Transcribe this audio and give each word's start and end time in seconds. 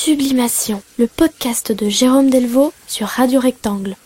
Sublimation, 0.00 0.80
le 0.96 1.08
podcast 1.08 1.72
de 1.72 1.88
Jérôme 1.88 2.30
Delvaux 2.30 2.72
sur 2.86 3.08
Radio 3.08 3.40
Rectangle. 3.40 3.96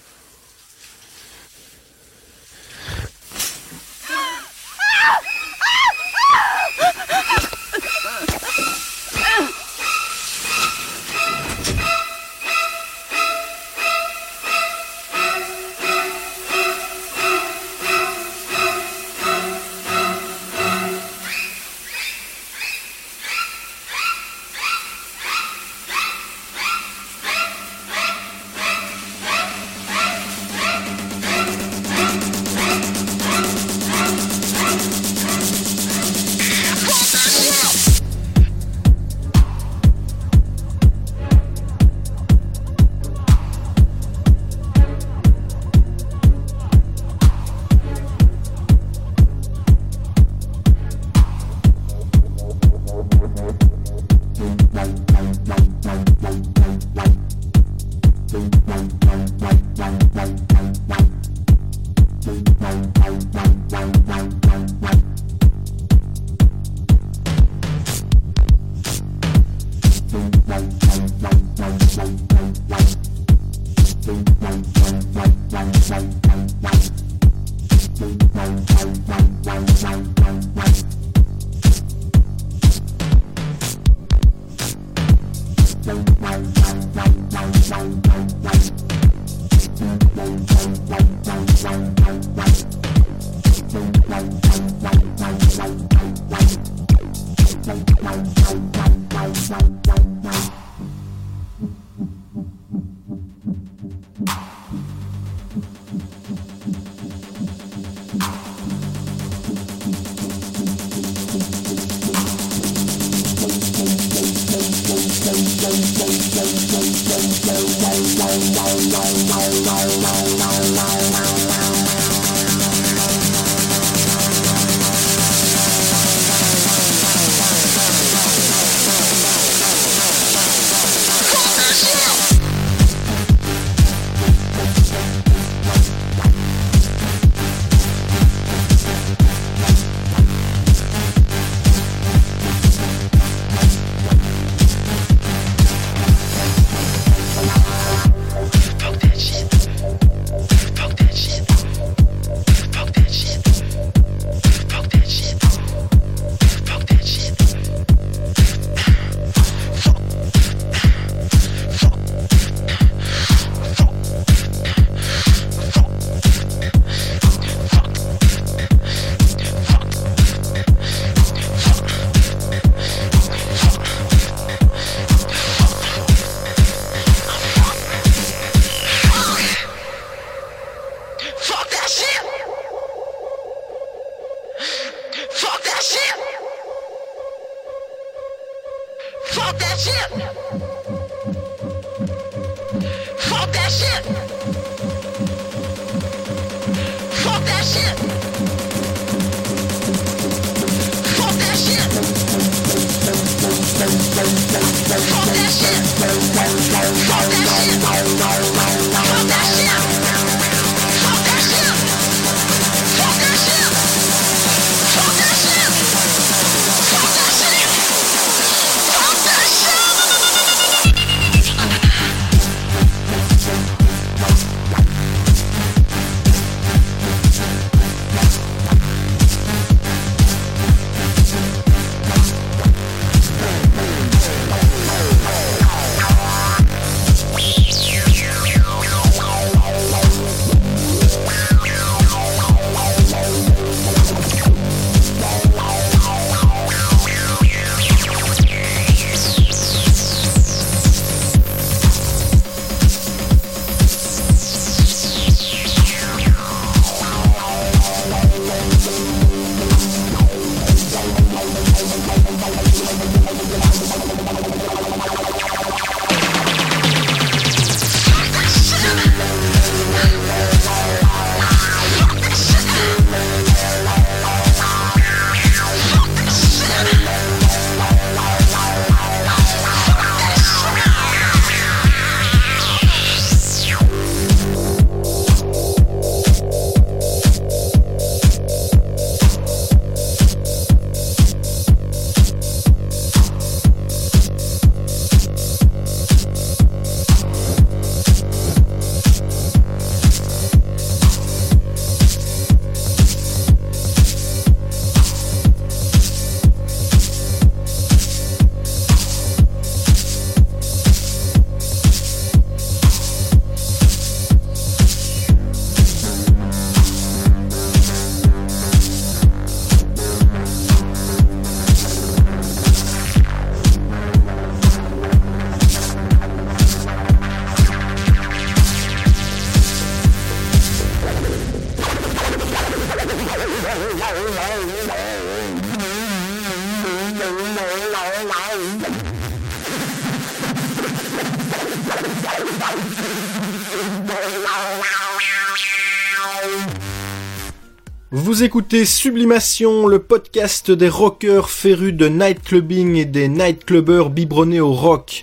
Écoutez 348.42 348.84
Sublimation, 348.86 349.86
le 349.86 350.00
podcast 350.00 350.72
des 350.72 350.88
rockers 350.88 351.48
férus 351.48 351.94
de 351.94 352.08
nightclubbing 352.08 352.96
et 352.96 353.04
des 353.04 353.28
nightclubbers 353.28 354.10
biberonnés 354.10 354.58
au 354.58 354.72
rock. 354.72 355.22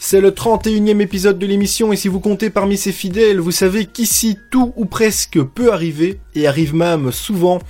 C'est 0.00 0.20
le 0.20 0.32
31e 0.32 1.00
épisode 1.00 1.38
de 1.38 1.46
l'émission 1.46 1.92
et 1.92 1.96
si 1.96 2.08
vous 2.08 2.18
comptez 2.18 2.50
parmi 2.50 2.76
ces 2.76 2.90
fidèles, 2.90 3.38
vous 3.38 3.52
savez 3.52 3.86
qu'ici 3.86 4.36
tout 4.50 4.72
ou 4.74 4.84
presque 4.84 5.40
peut 5.40 5.72
arriver 5.72 6.18
et 6.34 6.48
arrive 6.48 6.74
même 6.74 7.12
souvent. 7.12 7.60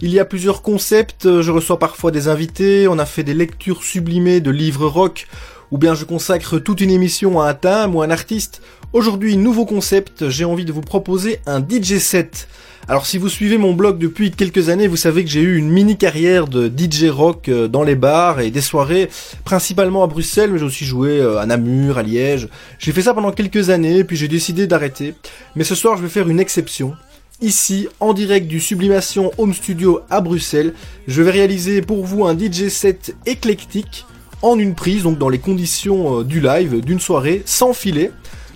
Il 0.00 0.10
y 0.12 0.20
a 0.20 0.24
plusieurs 0.24 0.62
concepts, 0.62 1.40
je 1.40 1.50
reçois 1.50 1.80
parfois 1.80 2.12
des 2.12 2.28
invités, 2.28 2.86
on 2.86 3.00
a 3.00 3.06
fait 3.06 3.24
des 3.24 3.34
lectures 3.34 3.82
sublimées 3.82 4.40
de 4.40 4.52
livres 4.52 4.86
rock, 4.86 5.26
ou 5.72 5.78
bien 5.78 5.94
je 5.94 6.04
consacre 6.04 6.60
toute 6.60 6.80
une 6.80 6.90
émission 6.90 7.40
à 7.40 7.48
un 7.48 7.54
thème 7.54 7.96
ou 7.96 8.02
un 8.02 8.10
artiste. 8.10 8.62
Aujourd'hui, 8.92 9.36
nouveau 9.36 9.64
concept, 9.64 10.28
j'ai 10.28 10.44
envie 10.44 10.64
de 10.64 10.72
vous 10.72 10.80
proposer 10.80 11.40
un 11.46 11.58
DJ 11.58 11.98
set. 11.98 12.46
Alors 12.86 13.06
si 13.06 13.16
vous 13.16 13.30
suivez 13.30 13.56
mon 13.56 13.72
blog 13.72 13.96
depuis 13.96 14.30
quelques 14.30 14.68
années, 14.68 14.88
vous 14.88 14.98
savez 14.98 15.24
que 15.24 15.30
j'ai 15.30 15.40
eu 15.40 15.56
une 15.56 15.70
mini 15.70 15.96
carrière 15.96 16.46
de 16.46 16.68
DJ 16.68 17.04
rock 17.04 17.48
euh, 17.48 17.66
dans 17.66 17.82
les 17.82 17.94
bars 17.94 18.40
et 18.40 18.50
des 18.50 18.60
soirées, 18.60 19.08
principalement 19.42 20.04
à 20.04 20.06
Bruxelles, 20.06 20.50
mais 20.52 20.58
j'ai 20.58 20.66
aussi 20.66 20.84
joué 20.84 21.18
euh, 21.18 21.38
à 21.38 21.46
Namur, 21.46 21.96
à 21.96 22.02
Liège. 22.02 22.46
J'ai 22.78 22.92
fait 22.92 23.00
ça 23.00 23.14
pendant 23.14 23.32
quelques 23.32 23.70
années, 23.70 24.04
puis 24.04 24.18
j'ai 24.18 24.28
décidé 24.28 24.66
d'arrêter. 24.66 25.14
Mais 25.56 25.64
ce 25.64 25.74
soir, 25.74 25.96
je 25.96 26.02
vais 26.02 26.10
faire 26.10 26.28
une 26.28 26.38
exception. 26.38 26.94
Ici, 27.40 27.88
en 28.00 28.12
direct 28.12 28.48
du 28.48 28.60
Sublimation 28.60 29.32
Home 29.38 29.54
Studio 29.54 30.00
à 30.10 30.20
Bruxelles, 30.20 30.74
je 31.08 31.22
vais 31.22 31.30
réaliser 31.30 31.80
pour 31.80 32.04
vous 32.04 32.26
un 32.26 32.38
DJ 32.38 32.68
set 32.68 33.16
éclectique 33.24 34.04
en 34.42 34.58
une 34.58 34.74
prise, 34.74 35.04
donc 35.04 35.16
dans 35.16 35.30
les 35.30 35.38
conditions 35.38 36.20
euh, 36.20 36.22
du 36.24 36.42
live, 36.42 36.84
d'une 36.84 37.00
soirée, 37.00 37.42
sans 37.46 37.72
filet. 37.72 38.10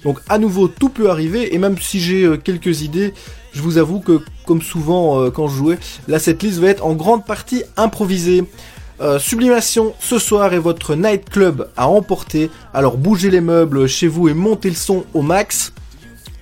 Donc 0.05 0.19
à 0.29 0.39
nouveau, 0.39 0.69
tout 0.69 0.89
peut 0.89 1.11
arriver, 1.11 1.55
et 1.55 1.59
même 1.59 1.77
si 1.79 2.01
j'ai 2.01 2.39
quelques 2.43 2.83
idées, 2.83 3.13
je 3.53 3.63
vous 3.63 3.79
avoue 3.79 4.01
que, 4.01 4.21
comme 4.47 4.63
souvent 4.63 5.21
euh, 5.21 5.31
quand 5.31 5.49
je 5.49 5.57
jouais, 5.57 5.79
là 6.07 6.19
cette 6.19 6.43
liste 6.43 6.59
va 6.59 6.69
être 6.69 6.85
en 6.85 6.95
grande 6.95 7.25
partie 7.25 7.65
improvisée. 7.77 8.45
Euh, 9.01 9.19
Sublimation 9.19 9.95
ce 10.01 10.19
soir 10.19 10.55
est 10.55 10.59
votre 10.59 10.95
nightclub 10.95 11.69
à 11.77 11.89
emporter, 11.89 12.51
alors 12.75 12.97
bougez 12.97 13.31
les 13.31 13.41
meubles 13.41 13.89
chez 13.89 14.09
vous 14.09 14.29
et 14.29 14.35
montez 14.35 14.71
le 14.71 14.77
son 14.77 15.05
au 15.15 15.23
max. 15.23 15.73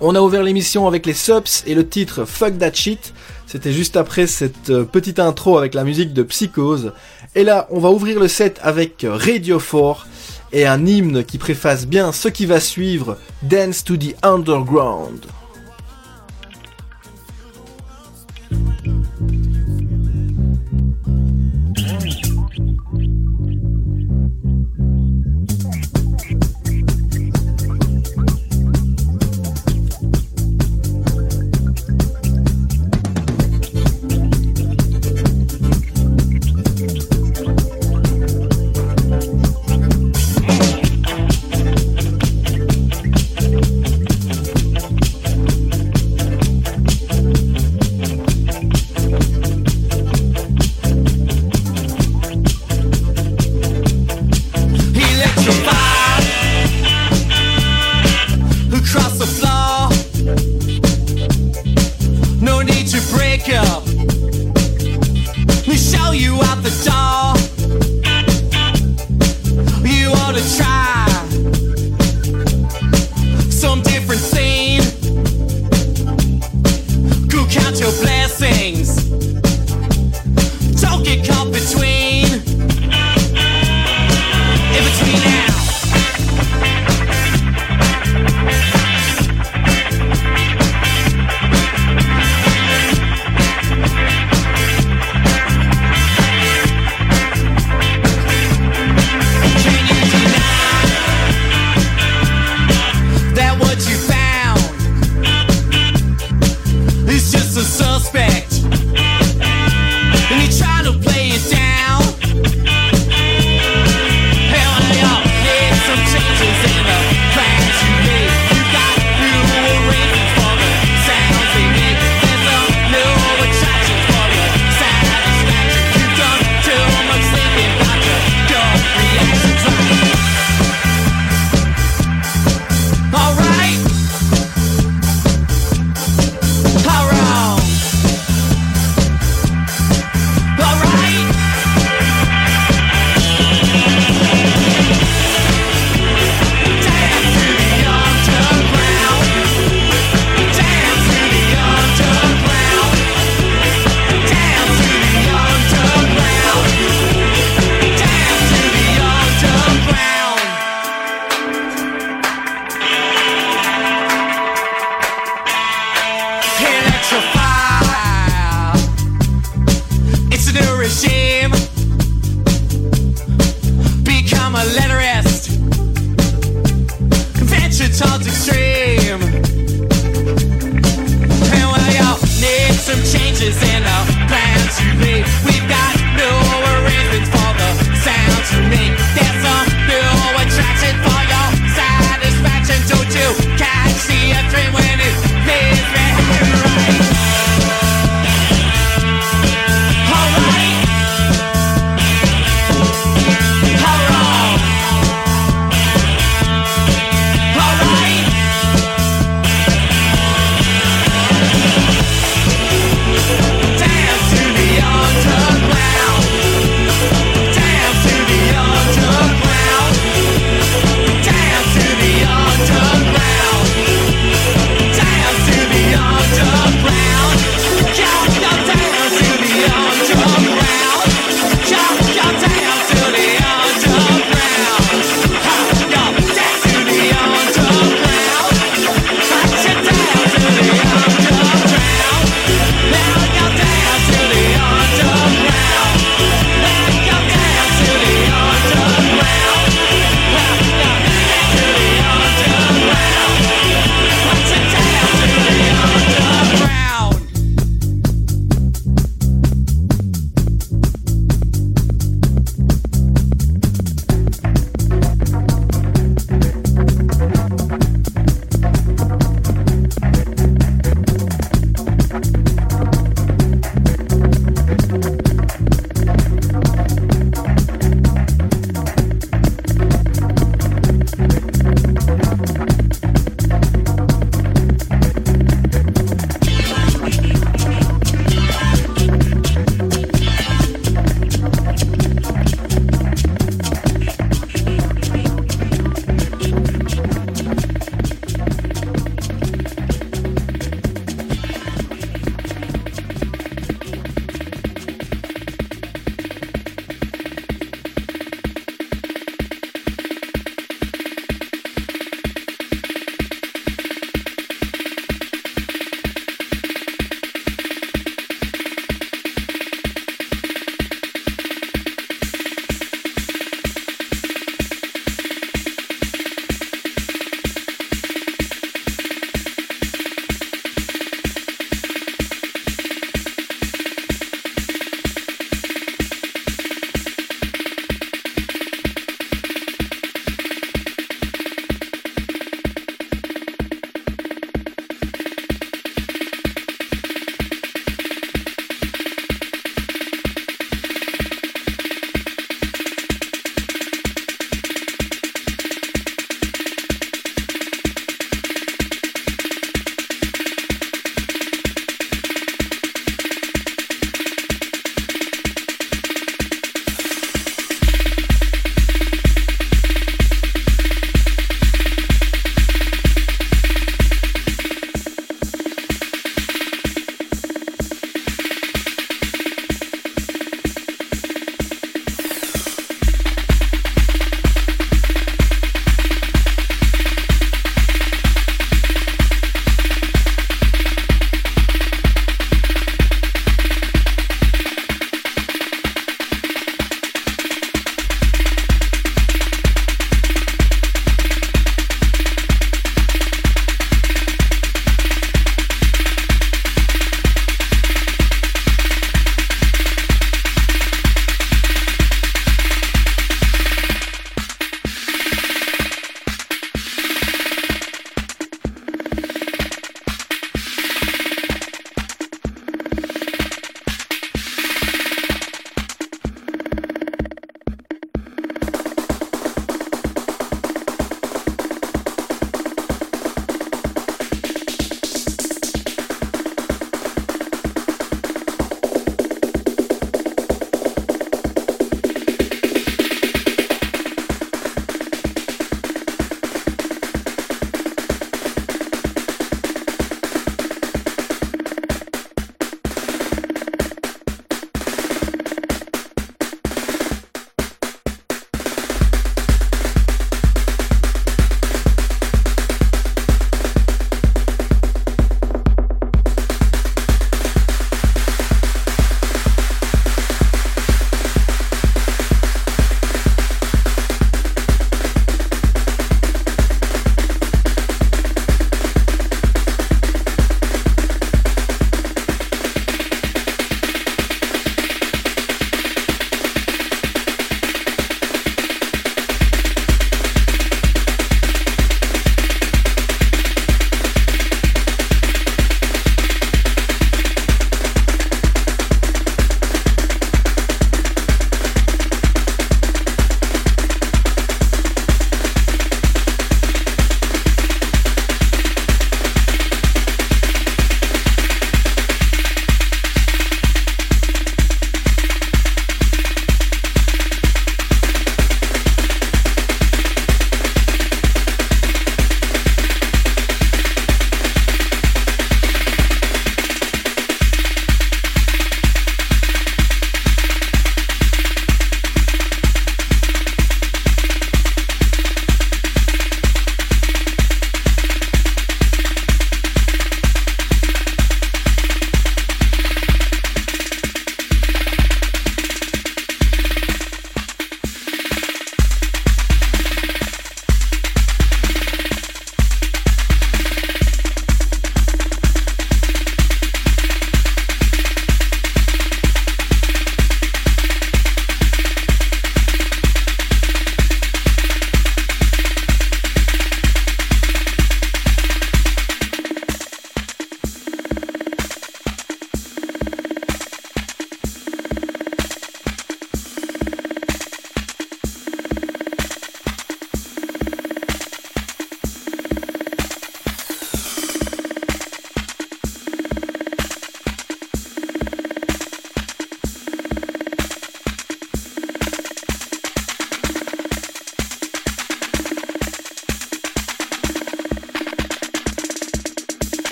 On 0.00 0.14
a 0.14 0.20
ouvert 0.20 0.42
l'émission 0.42 0.86
avec 0.86 1.04
les 1.04 1.12
subs 1.12 1.64
et 1.66 1.74
le 1.74 1.86
titre 1.86 2.24
Fuck 2.24 2.58
That 2.58 2.72
Shit. 2.72 3.12
C'était 3.46 3.72
juste 3.72 3.96
après 3.96 4.26
cette 4.26 4.70
euh, 4.70 4.84
petite 4.84 5.18
intro 5.18 5.58
avec 5.58 5.74
la 5.74 5.84
musique 5.84 6.12
de 6.12 6.22
Psychose. 6.22 6.92
Et 7.34 7.44
là, 7.44 7.66
on 7.70 7.80
va 7.80 7.90
ouvrir 7.90 8.18
le 8.18 8.28
set 8.28 8.58
avec 8.62 9.06
Radio 9.08 9.58
4 9.58 10.06
et 10.52 10.66
un 10.66 10.86
hymne 10.86 11.24
qui 11.24 11.38
préface 11.38 11.86
bien 11.86 12.12
ce 12.12 12.28
qui 12.28 12.46
va 12.46 12.60
suivre, 12.60 13.16
Dance 13.42 13.84
to 13.84 13.96
the 13.96 14.14
Underground. 14.22 15.26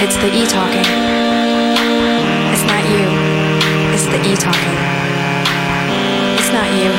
It's 0.00 0.14
the 0.14 0.30
e 0.30 0.46
talking. 0.46 0.86
It's 2.54 2.64
not 2.70 2.84
you. 2.86 3.02
It's 3.90 4.06
the 4.06 4.20
e 4.22 4.36
talking. 4.38 4.78
It's 6.38 6.52
not 6.54 6.70
you. 6.78 6.90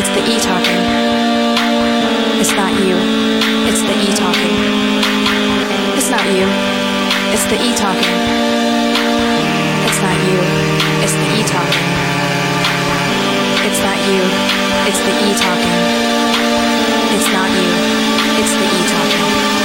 It's 0.00 0.08
the 0.08 0.24
e 0.24 0.40
talking. 0.40 0.80
It's 2.40 2.54
not 2.56 2.72
you. 2.80 2.96
It's 3.68 3.82
the 3.84 3.92
e 3.92 4.08
talking. 4.16 4.56
It's 6.00 6.08
not 6.08 6.24
you. 6.32 6.48
It's 7.28 7.44
the 7.44 7.60
e 7.60 7.76
talking. 7.76 8.16
It's 9.84 10.00
not 10.00 10.16
you. 10.24 10.40
It's 11.04 11.12
the 11.20 11.28
e 11.36 11.42
talking. 11.44 11.88
It's 13.68 13.80
not 13.84 13.98
you. 14.08 14.22
It's 14.88 15.00
the 15.04 15.12
e 15.28 15.30
talking. 15.44 15.76
It's 17.14 17.28
not 17.36 17.50
you. 17.52 17.70
It's 18.40 18.54
the 18.56 18.64
e 18.64 18.80
talking. 18.88 19.59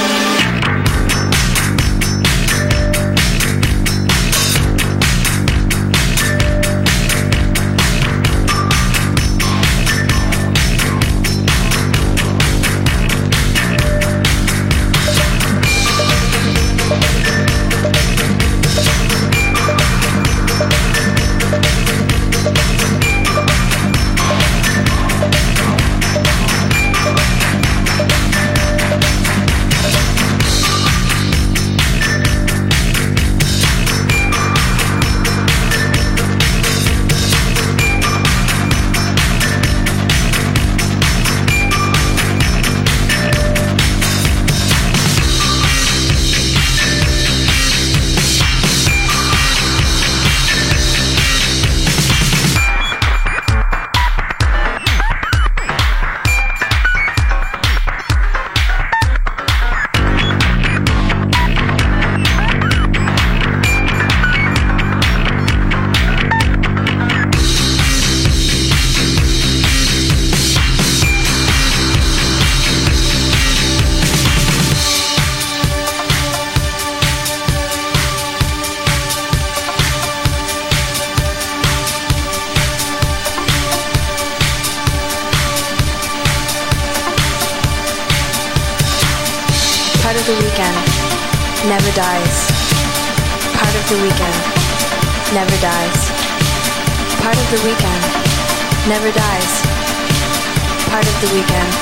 of 101.16 101.30
the 101.30 101.34
weekend 101.36 101.72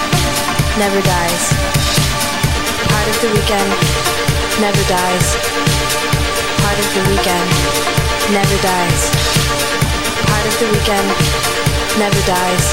never 0.78 1.00
dies. 1.02 1.44
Part 2.86 3.06
of 3.10 3.16
the 3.20 3.30
weekend 3.34 3.70
never 4.62 4.82
dies. 4.86 5.26
Part 6.62 6.78
of 6.78 6.88
the 6.94 7.02
weekend 7.10 7.50
never 8.30 8.56
dies. 8.62 9.00
Part 10.28 10.46
of 10.46 10.54
the 10.60 10.66
weekend 10.70 11.08
never 11.98 12.20
dies. 12.30 12.64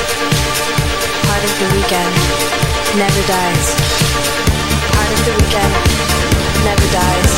Part 1.25 1.43
of 1.49 1.53
the 1.61 1.67
weekend 1.73 2.13
never 2.93 3.21
dies. 3.25 3.65
Part 4.93 5.11
of 5.15 5.19
the 5.25 5.33
weekend 5.41 5.73
never 6.65 6.87
dies. 6.93 7.30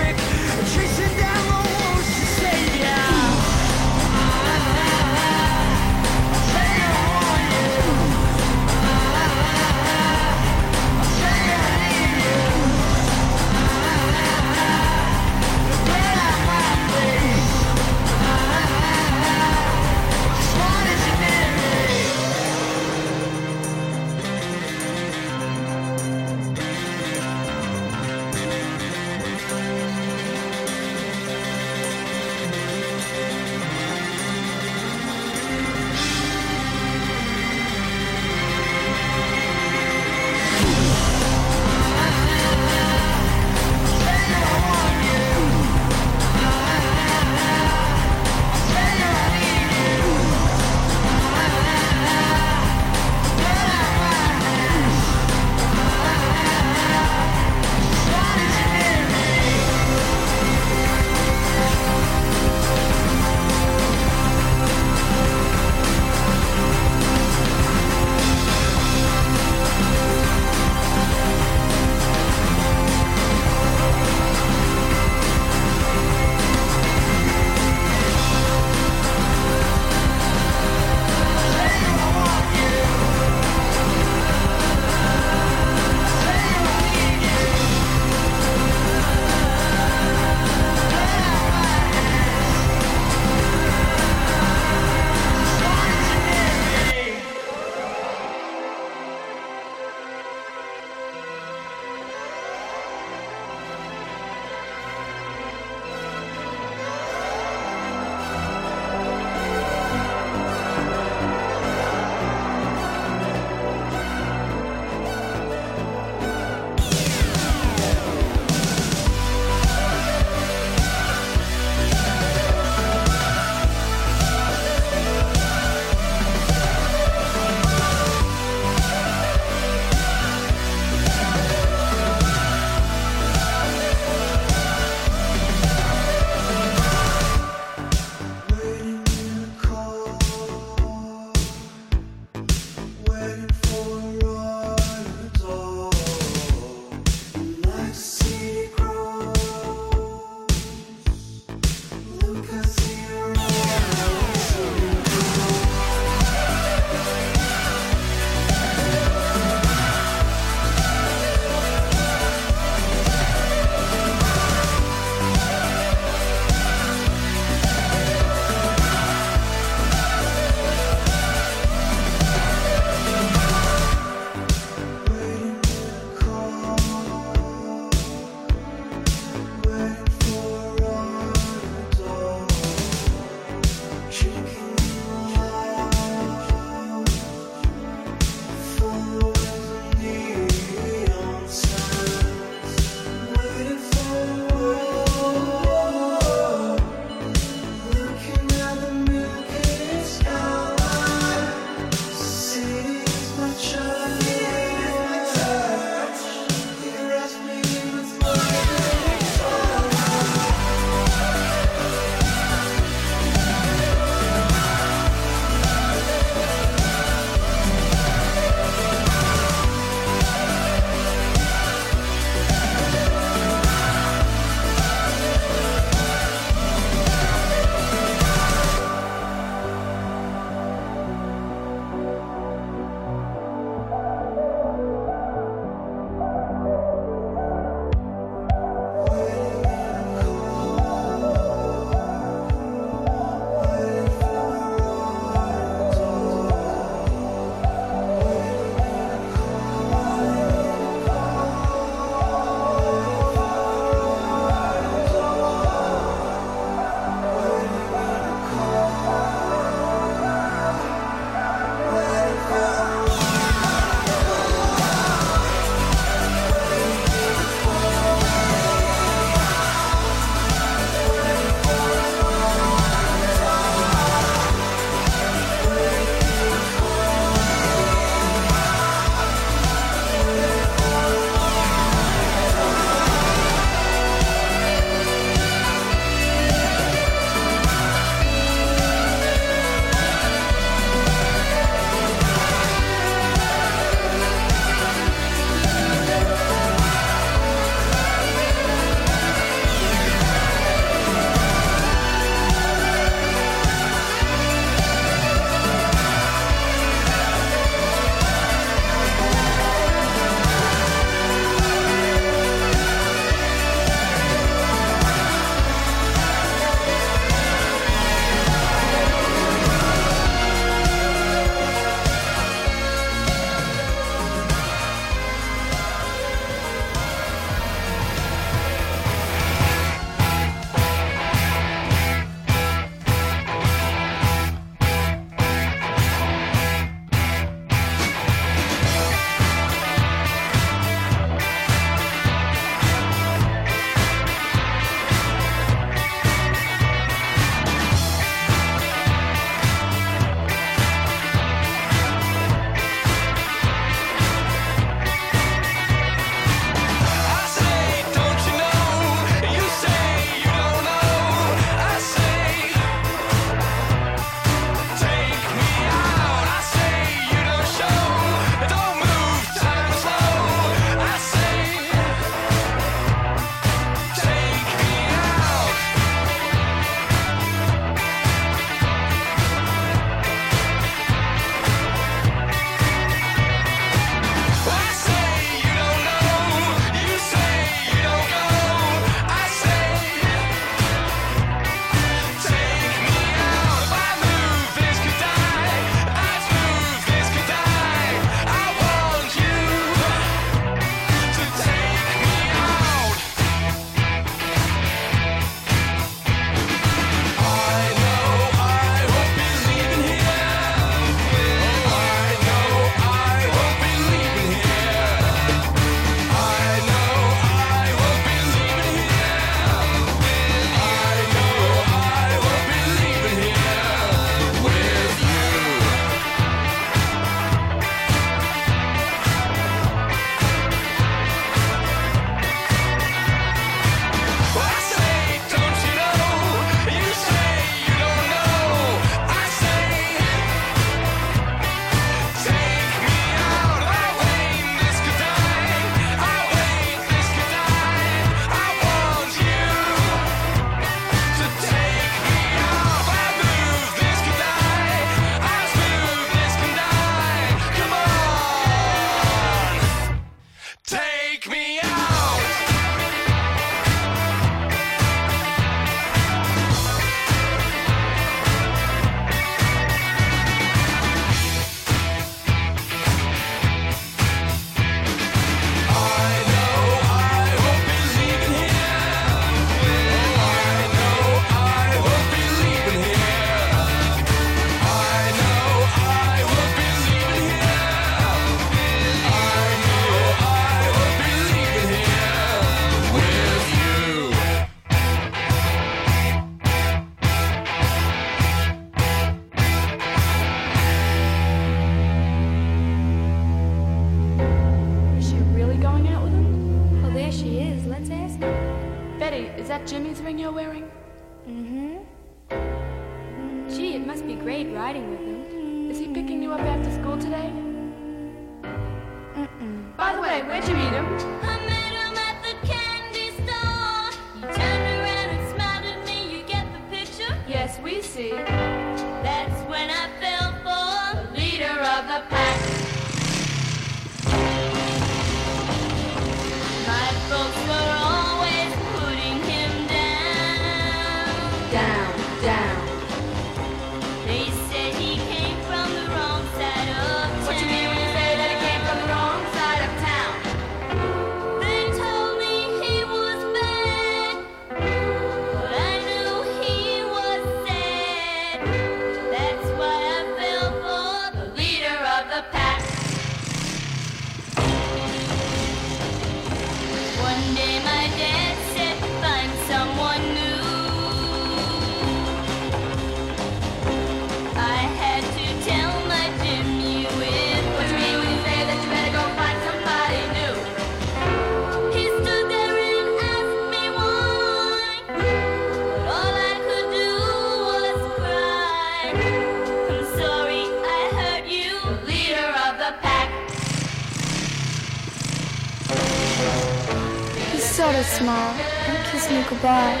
out 597.92 598.00
a 598.00 598.04
smile 598.04 598.54
and 598.88 599.06
kissed 599.06 599.30
me 599.30 599.44
goodbye. 599.48 600.00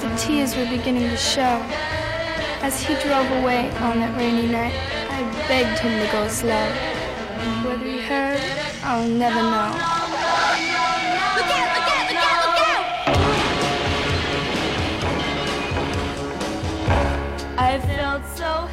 The 0.00 0.14
tears 0.16 0.56
were 0.56 0.64
beginning 0.66 1.08
to 1.10 1.16
show. 1.16 1.60
As 2.62 2.82
he 2.82 2.94
drove 2.94 3.30
away 3.42 3.70
on 3.78 4.00
that 4.00 4.16
rainy 4.16 4.46
night, 4.46 4.74
I 5.10 5.22
begged 5.48 5.78
him 5.80 5.98
to 6.04 6.12
go 6.12 6.28
slow. 6.28 6.68
Whether 7.64 7.84
he 7.84 8.00
heard, 8.00 8.40
I'll 8.82 9.06
never 9.06 9.42
know. 9.42 9.72
I 17.60 17.78
felt 17.84 18.24
so 18.36 18.67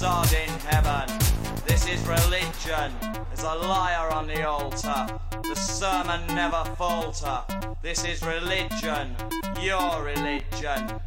God 0.00 0.32
in 0.32 0.48
heaven. 0.60 1.14
This 1.66 1.86
is 1.86 2.00
religion. 2.06 2.90
There's 3.00 3.42
a 3.42 3.54
liar 3.54 4.10
on 4.10 4.26
the 4.26 4.48
altar. 4.48 5.06
The 5.42 5.54
sermon 5.54 6.26
never 6.28 6.64
falter. 6.76 7.42
This 7.82 8.04
is 8.06 8.22
religion. 8.22 9.14
Your 9.60 10.02
religion. 10.02 11.00